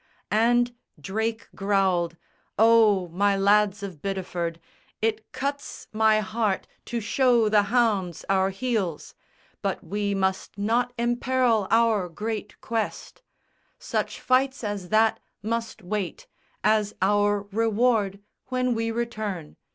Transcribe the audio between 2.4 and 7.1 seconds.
"Oh, my lads of Bideford, It cuts my heart to